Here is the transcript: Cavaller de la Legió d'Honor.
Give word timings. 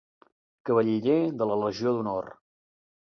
Cavaller 0.69 1.17
de 1.41 1.47
la 1.51 1.57
Legió 1.65 1.93
d'Honor. 1.99 2.31